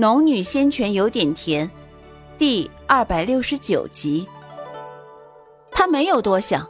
[0.00, 1.68] 农女仙泉有点甜，
[2.38, 4.28] 第二百六十九集。
[5.72, 6.64] 他没有多想，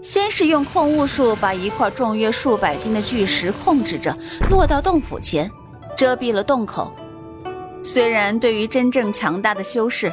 [0.00, 4.16] 先是用控物术把一块重约数百斤的巨石控制着，
[4.48, 5.50] 落到洞府前，
[5.96, 6.92] 遮蔽了洞口。
[7.82, 10.12] 虽然对于真正强大的修士，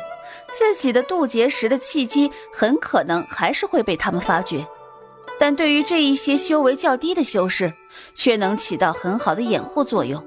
[0.50, 4.66] 自己的渡劫时的契机很可能还是会被他们发觉，
[5.40, 7.72] 但对于这一些修为较低的修士，
[8.16, 10.20] 却能起到很好的掩护作用。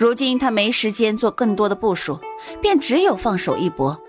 [0.00, 2.18] 如今他没时间做更多的部署，
[2.62, 4.00] 便只有放手一搏。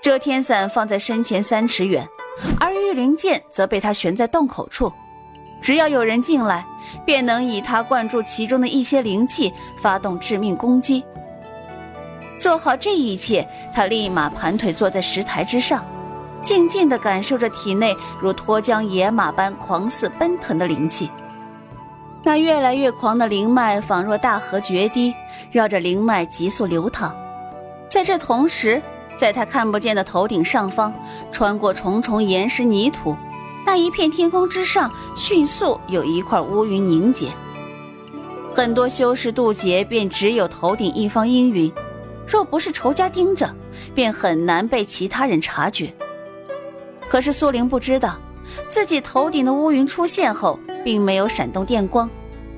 [0.00, 2.08] 遮天伞放在身前三尺远，
[2.58, 4.90] 而御灵剑则被他悬在洞口处。
[5.60, 6.64] 只要有人进来，
[7.04, 11.04] 便能以他灌注其中的一些灵气，发动致命攻击。
[12.38, 15.84] 做好这一切，他立马盘腿坐在石台之上，
[16.40, 21.10] 静静地感受着体内如脱缰野马般狂肆奔腾的灵气。
[22.26, 25.14] 那越来越狂的灵脉，仿若大河决堤，
[25.52, 27.16] 绕着灵脉急速流淌。
[27.88, 28.82] 在这同时，
[29.16, 30.92] 在他看不见的头顶上方，
[31.30, 33.16] 穿过重重岩石泥土，
[33.64, 37.28] 那一片天空之上，迅速有一块乌云凝结。
[38.52, 41.72] 很多修士渡劫，便只有头顶一方阴云，
[42.26, 43.48] 若不是仇家盯着，
[43.94, 45.94] 便很难被其他人察觉。
[47.08, 48.16] 可是苏玲不知道，
[48.66, 50.58] 自己头顶的乌云出现后。
[50.84, 52.08] 并没有闪动电光，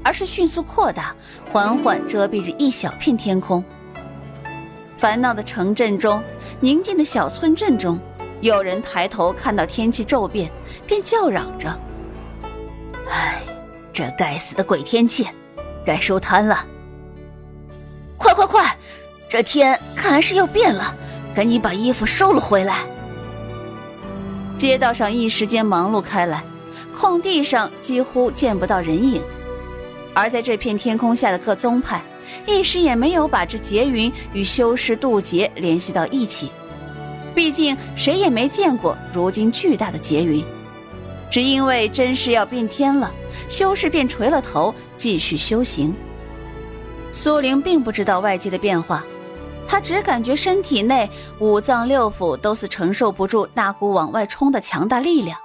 [0.08, 1.14] 而是迅速扩大，
[1.52, 3.62] 缓缓遮蔽着一小片天空。
[4.96, 6.24] 烦恼的城镇中，
[6.60, 8.00] 宁静的小村镇中，
[8.40, 10.50] 有人抬头看到天气骤变，
[10.86, 11.78] 便叫嚷着
[13.06, 13.42] ：“唉，
[13.92, 15.28] 这该死的鬼天气，
[15.84, 16.64] 该收摊了！
[18.16, 18.78] 快快快，
[19.28, 20.94] 这天看来是要变了，
[21.34, 22.78] 赶紧把衣服收了回来！”
[24.56, 26.42] 街道上一时间忙碌开来。
[26.96, 29.22] 空地上几乎见不到人影，
[30.14, 32.02] 而在这片天空下的各宗派，
[32.46, 36.50] 一时也没有把这劫云与修士渡劫联系到一起。
[37.34, 40.44] 毕竟谁也没见过如今巨大的劫云。
[41.30, 43.12] 只因为真是要变天了，
[43.48, 45.94] 修士便垂了头，继续修行。
[47.12, 49.04] 苏玲并不知道外界的变化，
[49.68, 51.08] 她只感觉身体内
[51.38, 55.38] 五脏六腑都是承受不住那股往外冲的强大力量。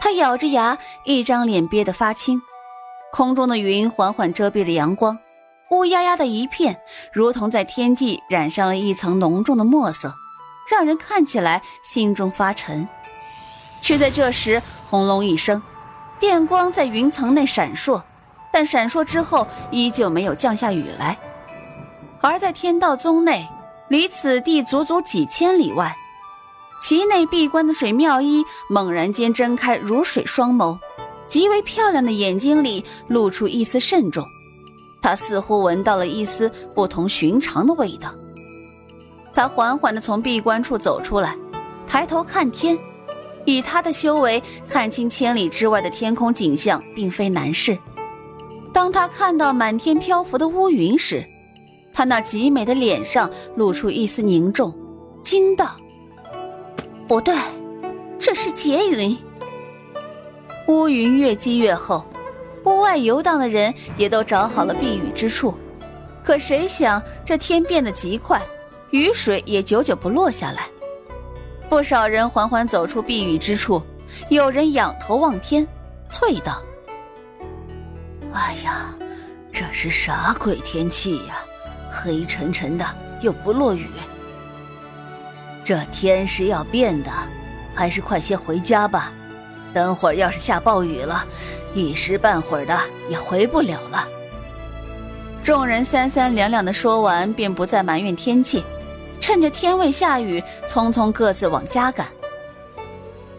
[0.00, 2.42] 她咬着牙，一张脸憋得发青。
[3.12, 5.18] 空中的云缓缓遮蔽了阳光，
[5.70, 6.80] 乌压压的一片，
[7.12, 10.14] 如同在天际染上了一层浓重的墨色，
[10.70, 12.88] 让人看起来心中发沉。
[13.82, 15.60] 却在这时，轰隆一声，
[16.18, 18.02] 电光在云层内闪烁，
[18.52, 21.18] 但闪烁之后依旧没有降下雨来。
[22.20, 23.48] 而在天道宗内，
[23.88, 25.96] 离此地足足几千里外。
[26.80, 30.78] 其内闭关的水妙一猛然间睁开如水双眸，
[31.30, 34.26] 极为漂亮的眼睛里露出一丝慎重。
[35.00, 38.12] 他似乎闻到了一丝不同寻常的味道。
[39.32, 41.36] 他缓缓地从闭关处走出来，
[41.86, 42.76] 抬头看天。
[43.46, 47.78] 以他的修为，看清千里之外的天空景象并非难事。
[48.72, 51.24] 当他看到满天漂浮的乌云时，
[51.94, 54.74] 他那极美的脸上露出一丝凝重，
[55.22, 55.76] 惊道。
[57.08, 57.34] 不对，
[58.18, 59.16] 这是劫云。
[60.70, 62.06] 乌云越积越厚，
[62.64, 65.52] 屋外游荡的人也都找好了避雨之处。
[66.22, 68.40] 可谁想，这天变得极快，
[68.90, 70.68] 雨水也久久不落下来。
[71.68, 73.82] 不少人缓缓走出避雨之处，
[74.28, 75.66] 有人仰头望天，
[76.08, 76.62] 啐道
[78.32, 78.94] ：“哎呀，
[79.50, 81.38] 这是啥鬼天气呀？
[81.90, 82.86] 黑沉沉的，
[83.20, 83.88] 又不落雨。”
[85.64, 87.10] 这天是要变的，
[87.74, 89.12] 还是快些回家吧。
[89.72, 91.24] 等会儿要是下暴雨了，
[91.74, 94.06] 一时半会儿的也回不了了。
[95.42, 98.62] 众人三三两两的说完，便不再埋怨天气，
[99.20, 102.06] 趁着天未下雨，匆匆各自往家赶。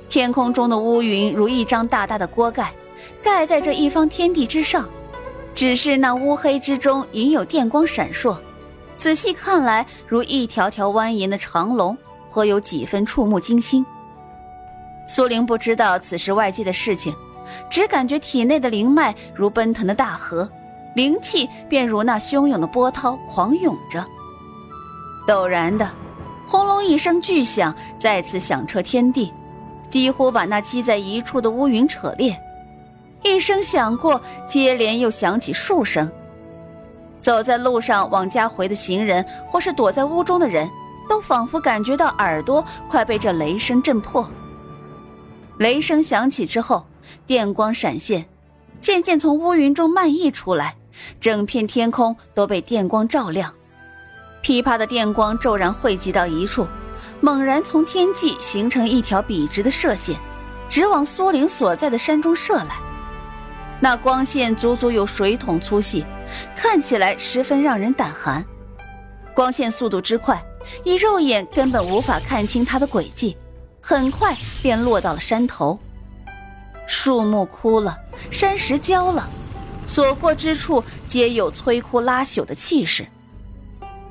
[0.09, 2.73] 天空中的乌云如一张大大的锅盖，
[3.23, 4.89] 盖在这一方天地之上。
[5.53, 8.37] 只是那乌黑之中隐有电光闪烁，
[8.95, 11.97] 仔细看来，如一条条蜿蜒的长龙。
[12.31, 13.85] 颇有几分触目惊心。
[15.13, 17.13] 苏玲不知道此时外界的事情，
[17.69, 20.49] 只感觉体内的灵脉如奔腾的大河，
[20.95, 24.05] 灵气便如那汹涌的波涛狂涌着。
[25.27, 25.85] 陡然的，
[26.47, 29.33] 轰隆一声巨响再次响彻天地，
[29.89, 32.33] 几乎把那积在一处的乌云扯裂。
[33.21, 36.09] 一声响过，接连又响起数声。
[37.19, 40.69] 走在路上往家回的行人，或是躲在屋中的人。
[41.09, 44.25] 都仿佛感觉到耳朵快被这雷声震破。
[45.61, 46.87] 雷声响起之后，
[47.27, 48.25] 电光闪现，
[48.79, 50.75] 渐渐从乌云中漫溢出来，
[51.19, 53.53] 整片天空都被电光照亮，
[54.41, 56.67] 噼啪的电光骤然汇集到一处，
[57.19, 60.19] 猛然从天际形成一条笔直的射线，
[60.67, 62.81] 直往苏玲所在的山中射来。
[63.79, 66.03] 那光线足足有水桶粗细，
[66.55, 68.43] 看起来十分让人胆寒。
[69.35, 70.43] 光线速度之快，
[70.83, 73.37] 以肉眼根本无法看清它的轨迹，
[73.81, 75.77] 很快便落到了山头。
[76.87, 77.97] 树木枯了，
[78.29, 79.29] 山石焦了，
[79.85, 83.07] 所过之处皆有摧枯拉朽的气势。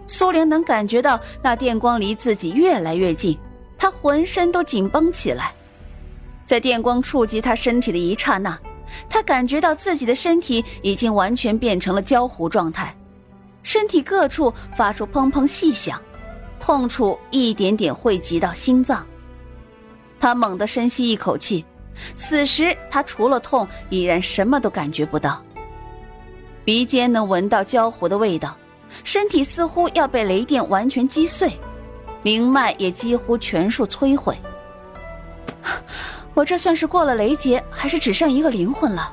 [0.06, 3.38] 苏玲能感觉到那电光离自己越来越近，
[3.78, 5.54] 她浑身都紧绷起来。
[6.44, 8.58] 在电光触及她身体的一刹那。
[9.08, 12.92] 他感觉到自己的身体已经完全变成了焦糊状态，
[13.62, 16.02] 身体各处发出砰砰细响，
[16.58, 19.06] 痛楚一点点汇集到心脏。
[20.20, 21.64] 他猛地深吸一口气，
[22.14, 25.42] 此时他除了痛，已然什么都感觉不到。
[26.64, 28.56] 鼻尖能闻到焦糊的味道，
[29.02, 31.58] 身体似乎要被雷电完全击碎，
[32.22, 34.36] 灵脉也几乎全数摧毁。
[36.34, 39.12] 我这算是过了雷劫，还是只剩一个灵魂了？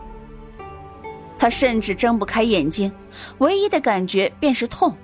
[1.40, 2.92] 他甚至睁不开眼睛，
[3.38, 4.96] 唯一的感觉便是痛。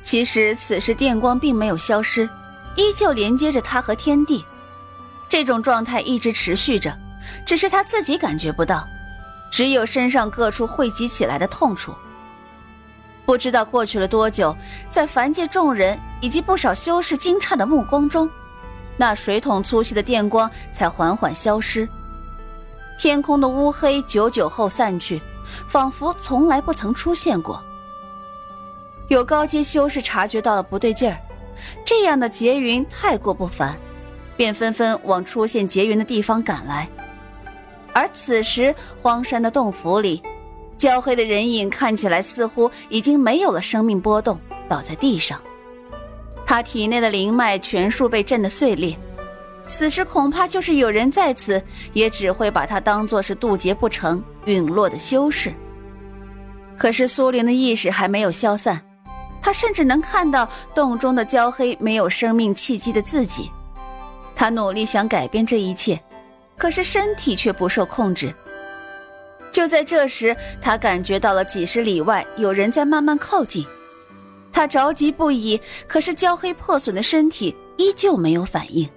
[0.00, 2.28] 其实此时电光并没有消失，
[2.76, 4.44] 依旧连接着他和天地，
[5.34, 6.96] 这种状态一直持续着，
[7.44, 8.86] 只是他自己感觉不到，
[9.50, 11.92] 只有身上各处汇集起来的痛楚。
[13.26, 14.56] 不知道过去了多久，
[14.88, 18.30] 在凡界众人以及不少修士惊诧的目光中。
[18.96, 21.88] 那水桶粗细的电光才缓缓消失，
[22.96, 25.20] 天空的乌黑久久后散去，
[25.66, 27.60] 仿佛从来不曾出现过。
[29.08, 31.18] 有高阶修士察觉到了不对劲儿，
[31.84, 33.76] 这样的劫云太过不凡，
[34.36, 36.88] 便纷纷往出现劫云的地方赶来。
[37.92, 40.22] 而此时，荒山的洞府里，
[40.76, 44.38] 焦黑的人影看起来似乎已经没有了生命波动，
[44.68, 45.40] 倒在地上。
[46.44, 48.98] 他体内的灵脉全数被震得碎裂，
[49.66, 55.54] 此时恐怕就是有人在此，也只会把他当作是渡劫不成、陨落的修士。
[56.76, 58.84] 可是苏玲的意识还没有消散，
[59.40, 63.48] 他甚至能看到洞中的焦黑没有生命气息的自己。
[64.34, 66.00] 他努力想改变这一切，
[66.56, 68.34] 可是身体却不受控制。
[69.50, 73.64] 就在这时，他感觉到了几十里外有人在慢慢靠近。
[74.52, 78.88] 他着急不已，可是焦黑破损的身体依旧没有反应。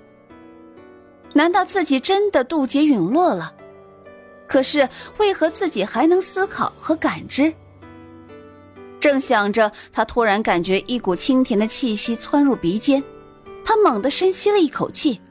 [1.34, 3.54] 难道自己真的渡劫陨落了？
[4.48, 4.88] 可是
[5.18, 7.54] 为何自己还能思考和感知？
[9.00, 13.04] 正想着，他突然感觉一股清甜的气息窜入鼻尖，
[13.63, 15.22] 他猛地深吸了一口气。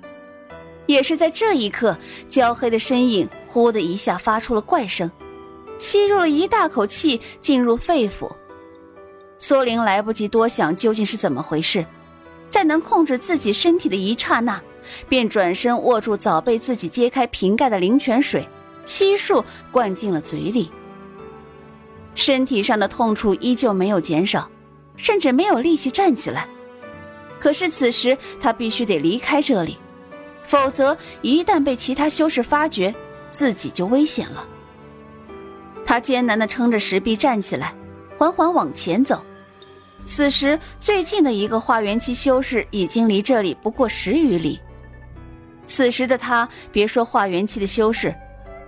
[0.86, 1.96] 也是在这一刻，
[2.28, 5.10] 焦黑的身影呼的一下发出了怪声，
[5.78, 8.30] 吸入了一大口气进入肺腑。
[9.38, 11.84] 苏玲来不及多想究竟是怎么回事，
[12.48, 14.62] 在能控制自己身体的一刹那，
[15.08, 18.48] 便转身握住早被自己揭开瓶盖的灵泉水，
[18.86, 20.70] 悉数灌进了嘴里。
[22.14, 24.48] 身体上的痛楚依旧没有减少，
[24.96, 26.48] 甚至没有力气站起来。
[27.38, 29.76] 可是此时他必须得离开这里，
[30.46, 32.94] 否则一旦被其他修士发觉，
[33.30, 34.46] 自己就危险了。
[35.84, 37.74] 他艰难地撑着石壁站起来。
[38.18, 39.22] 缓缓往前走，
[40.06, 44.58] 此时最近的一个化元期修士已经离这里不过十余里。
[45.66, 48.14] 此时的他，别说化元期的修士，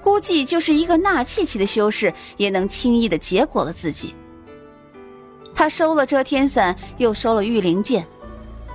[0.02, 4.14] 估计就是一个纳气期的修士，也能轻易的结果了自己。
[5.54, 8.06] 他收了遮天伞，又收了御灵剑，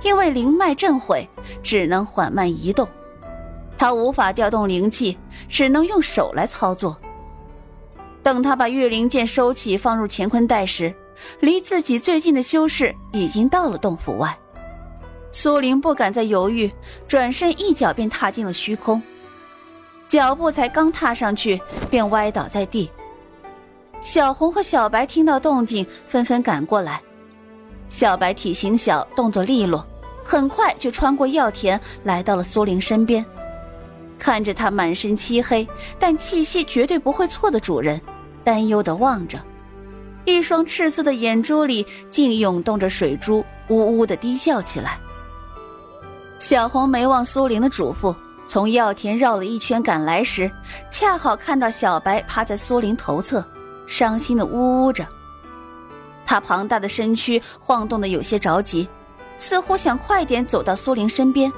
[0.04, 1.28] 因为灵脉震毁，
[1.62, 2.86] 只能缓慢移动。
[3.76, 5.18] 他无法调动灵气，
[5.48, 6.96] 只能用手来操作。
[8.22, 10.94] 等他把月灵剑收起，放入乾坤袋时，
[11.40, 14.38] 离自己最近的修士已经到了洞府外。
[15.32, 16.70] 苏玲不敢再犹豫，
[17.08, 19.02] 转身一脚便踏进了虚空，
[20.08, 22.90] 脚步才刚踏上去，便歪倒在地。
[24.00, 27.02] 小红和小白听到动静，纷纷赶过来。
[27.88, 29.84] 小白体型小，动作利落，
[30.24, 33.24] 很快就穿过药田，来到了苏玲身边，
[34.18, 38.00] 看着他满身漆黑，但气息绝对不会错的主人。
[38.42, 39.38] 担忧的望着，
[40.24, 44.98] 一双赤色的眼珠里竟涌动着水珠，呜呜的低叫起来。
[46.38, 48.14] 小红没忘苏玲的嘱咐，
[48.46, 50.50] 从药田绕了一圈赶来时，
[50.90, 53.42] 恰好看到小白趴在苏玲头侧，
[53.86, 55.06] 伤心的呜呜着。
[56.26, 58.86] 他庞大的身躯晃动的有些着急，
[59.36, 61.52] 似乎想快点走到苏玲身边，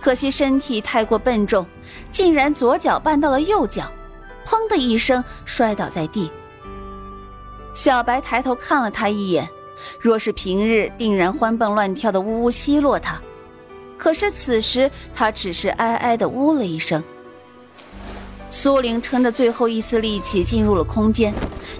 [0.00, 1.66] 可惜身体太过笨重，
[2.10, 3.90] 竟然左脚绊到了右脚。
[4.44, 6.30] 砰的一声，摔倒在地。
[7.74, 9.48] 小白抬头看了他一眼，
[10.00, 13.20] 若是平日，定然欢蹦乱跳的呜呜奚落他。
[13.96, 17.02] 可是此时，他只是哀哀的呜了一声。
[18.50, 21.32] 苏玲撑着最后一丝力气进入了空间，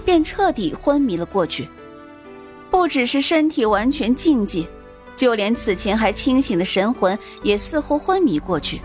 [0.03, 1.69] 便彻底昏迷了过去。
[2.71, 4.65] 不只是身体完全静寂，
[5.15, 8.81] 就连此前还清醒的神魂也似乎昏迷过去。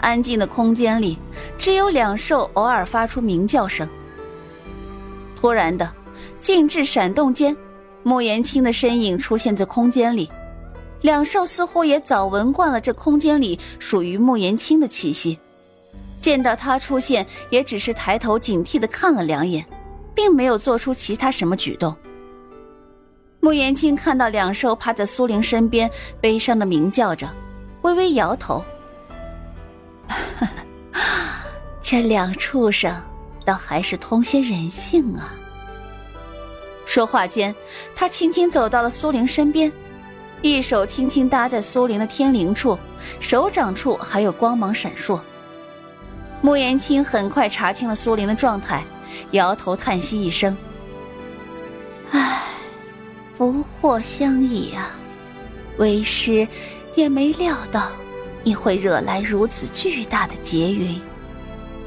[0.00, 1.18] 安静的空间里，
[1.56, 3.88] 只有两兽偶尔发出鸣叫声。
[5.40, 5.90] 突然的，
[6.38, 7.56] 静止闪动间，
[8.02, 10.30] 穆延青的身影出现在空间里。
[11.00, 15.38] 两兽似乎也早闻惯了这空间里属于穆延青的气息，
[16.20, 19.64] 见到他出现，也只是抬头警惕的看了两眼，
[20.14, 21.94] 并没有做出其他什么举动。
[23.44, 27.28] 穆言清看到两兽趴在苏玲身边，悲伤的鸣叫着，
[27.82, 28.64] 微微摇头。
[31.82, 32.96] 这两畜生
[33.44, 35.34] 倒还是通些人性啊！
[36.86, 37.54] 说话间，
[37.94, 39.70] 他轻轻走到了苏玲身边，
[40.40, 42.78] 一手轻轻搭在苏玲的天灵处，
[43.20, 45.20] 手掌处还有光芒闪烁。
[46.40, 48.82] 穆言清很快查清了苏玲的状态，
[49.32, 50.56] 摇头叹息一声：“，
[53.36, 54.90] 福祸相依啊！
[55.78, 56.46] 为师
[56.94, 57.90] 也没料到。”
[58.46, 61.00] 你会惹来如此巨大的劫云，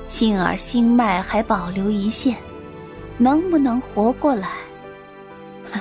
[0.06, 2.36] 幸而心脉还保留一线，
[3.20, 4.50] 能不能活过来？
[5.72, 5.80] 哼，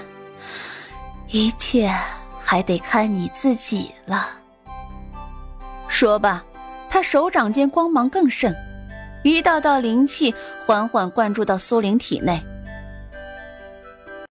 [1.30, 1.90] 一切
[2.38, 4.28] 还得看你自己了。
[5.88, 6.44] 说罢，
[6.90, 8.54] 他手掌间光芒更盛，
[9.24, 10.34] 一道道灵气
[10.66, 12.44] 缓缓灌注到苏玲体内。